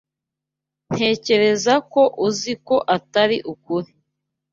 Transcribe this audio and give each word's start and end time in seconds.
Ntekereza 0.91 1.73
ko 1.91 2.01
uzi 2.27 2.53
ko 2.67 2.75
atari 2.95 3.37
ukuri. 3.53 3.89